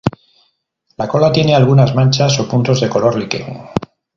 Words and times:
La 0.97 1.07
cola 1.07 1.31
tiene 1.31 1.53
algunas 1.53 1.93
manchas 1.93 2.39
o 2.39 2.47
puntos 2.47 2.81
de 2.81 2.89
color 2.89 3.15
liquen. 3.19 3.67